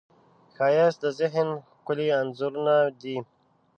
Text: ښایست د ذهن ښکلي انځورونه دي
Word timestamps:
ښایست 0.55 0.99
د 1.03 1.05
ذهن 1.19 1.47
ښکلي 1.75 2.07
انځورونه 2.19 2.75
دي 3.01 3.17